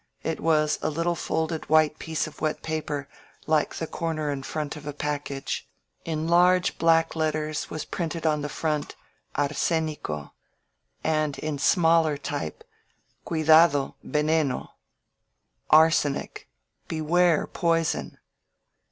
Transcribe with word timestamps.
It 0.23 0.39
was 0.39 0.79
a 0.81 0.89
little 0.89 1.13
folded 1.13 1.69
white 1.69 1.99
piece 1.99 2.25
of 2.25 2.41
wet 2.41 2.63
paper, 2.63 3.07
like 3.45 3.75
the 3.75 3.85
corner 3.85 4.31
and 4.31 4.43
front 4.43 4.75
of 4.75 4.87
a 4.87 4.93
package. 4.93 5.69
In 6.05 6.27
large 6.27 6.79
black 6.79 7.15
letters 7.15 7.69
was 7.69 7.85
printed 7.85 8.25
on 8.25 8.41
the 8.41 8.49
front, 8.49 8.95
ARSENICOy 9.35 10.31
and 11.03 11.37
in 11.37 11.59
smaller 11.59 12.17
type, 12.17 12.63
Cuidadol 13.27 13.93
VenenoT* 14.03 14.69
"Arsenic. 15.69 16.47
Beware! 16.87 17.45
Poison!" 17.45 18.17